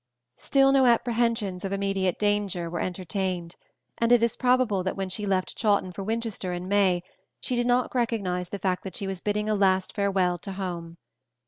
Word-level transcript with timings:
Still 0.37 0.71
no 0.71 0.87
apprehensions 0.87 1.63
of 1.63 1.71
immediate 1.71 2.17
danger 2.17 2.71
were 2.71 2.79
entertained, 2.79 3.55
and 3.99 4.11
it 4.11 4.23
is 4.23 4.35
probable 4.35 4.81
that 4.81 4.95
when 4.97 5.09
she 5.09 5.27
left 5.27 5.55
Chawton 5.55 5.91
for 5.91 6.01
Winchester 6.01 6.53
in 6.53 6.67
May, 6.67 7.03
she 7.39 7.55
did 7.55 7.67
not 7.67 7.93
recognize 7.93 8.49
the 8.49 8.57
fact 8.57 8.83
that 8.83 8.95
she 8.95 9.05
was 9.05 9.21
bidding 9.21 9.47
a 9.47 9.53
last 9.53 9.93
farewell 9.93 10.39
to 10.39 10.53
"Home." 10.53 10.97